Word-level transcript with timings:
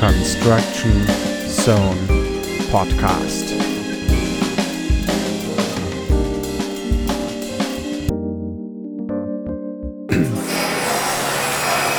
Construction 0.00 1.04
Zone 1.48 1.98
Podcast. 2.70 3.52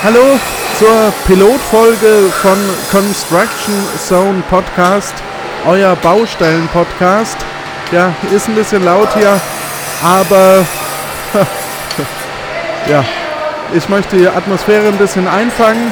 Hallo 0.02 0.40
zur 0.78 1.14
Pilotfolge 1.28 2.32
von 2.41 2.57
Construction 2.89 3.73
Zone 4.07 4.43
Podcast, 4.50 5.13
euer 5.68 5.97
Baustellen-Podcast. 5.97 7.38
Ja, 7.91 8.13
ist 8.34 8.47
ein 8.47 8.55
bisschen 8.55 8.86
laut 8.86 9.13
hier, 9.13 9.41
aber 10.02 10.66
ja, 12.88 13.04
ich 13.73 13.89
möchte 13.89 14.16
die 14.16 14.27
Atmosphäre 14.29 14.88
ein 14.88 14.97
bisschen 14.97 15.27
einfangen. 15.27 15.91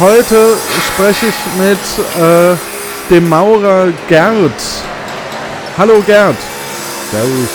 Heute 0.00 0.56
spreche 0.86 1.26
ich 1.26 1.34
mit 1.58 2.22
äh, 2.22 2.54
dem 3.10 3.28
Maurer 3.28 3.88
Gerd. 4.08 4.52
Hallo 5.76 6.00
Gerd. 6.06 6.36
Servus. 7.10 7.48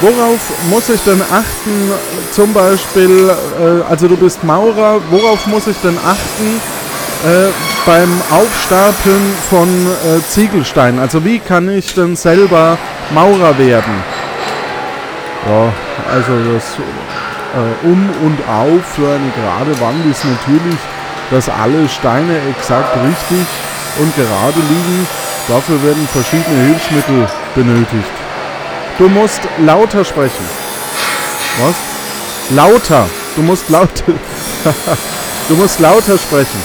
Worauf 0.00 0.40
muss 0.70 0.88
ich 0.88 1.02
denn 1.02 1.20
achten, 1.20 1.92
zum 2.30 2.54
Beispiel, 2.54 3.28
äh, 3.60 3.90
also 3.90 4.08
du 4.08 4.16
bist 4.16 4.42
Maurer, 4.42 5.02
worauf 5.10 5.46
muss 5.48 5.66
ich 5.66 5.76
denn 5.82 5.98
achten 5.98 6.62
äh, 7.26 7.50
beim 7.84 8.22
Aufstapeln 8.30 9.34
von 9.50 9.68
äh, 9.68 10.22
Ziegelsteinen? 10.30 10.98
Also 10.98 11.22
wie 11.26 11.40
kann 11.40 11.68
ich 11.68 11.92
denn 11.92 12.16
selber 12.16 12.78
Maurer 13.12 13.58
werden? 13.58 14.02
Ja, 15.46 15.72
also 16.10 16.54
das 16.54 16.78
äh, 17.54 17.86
Um 17.86 18.08
und 18.24 18.38
Auf 18.48 18.94
für 18.94 19.10
eine 19.10 19.30
gerade 19.36 19.78
Wand 19.78 20.10
ist 20.10 20.24
natürlich 20.24 20.78
dass 21.30 21.48
alle 21.48 21.88
Steine 21.88 22.38
exakt 22.50 22.96
richtig 22.96 23.46
und 23.98 24.14
gerade 24.16 24.60
liegen. 24.60 25.06
Dafür 25.48 25.82
werden 25.82 26.08
verschiedene 26.12 26.66
Hilfsmittel 26.66 27.26
benötigt. 27.54 28.12
Du 28.98 29.08
musst 29.08 29.40
lauter 29.58 30.04
sprechen. 30.04 30.44
Was? 31.60 31.74
Lauter. 32.50 33.08
Du 33.36 33.42
musst 33.42 33.68
lauter. 33.68 34.04
du 35.48 35.54
musst 35.54 35.80
lauter 35.80 36.18
sprechen. 36.18 36.62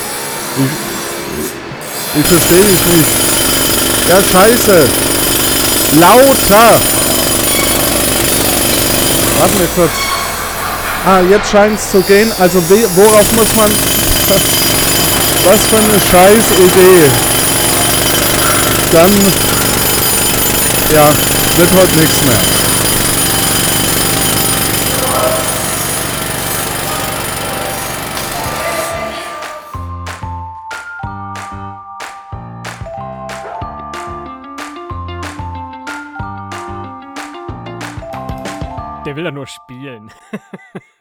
Ich, 0.57 2.19
ich 2.19 2.27
verstehe 2.27 2.63
dich 2.63 2.85
nicht. 2.87 3.23
Ja, 4.09 4.21
scheiße. 4.21 4.83
Lauter. 5.99 6.79
Warte 9.39 9.55
mal 9.55 9.67
kurz. 9.75 9.91
Ah, 11.05 11.19
jetzt 11.29 11.51
scheint 11.51 11.77
es 11.77 11.91
zu 11.91 12.01
gehen. 12.01 12.31
Also 12.39 12.61
worauf 12.69 13.31
muss 13.33 13.55
man 13.55 13.69
was 14.29 15.65
für 15.65 15.77
eine 15.77 15.99
scheiß 15.99 16.51
Idee. 16.59 17.03
Dann, 18.91 19.11
ja, 20.93 21.07
wird 21.57 21.71
heute 21.75 21.95
nichts 21.99 22.21
mehr. 22.21 22.63
Der 39.05 39.15
will 39.17 39.25
ja 39.25 39.31
nur 39.31 39.47
spielen. 39.47 40.11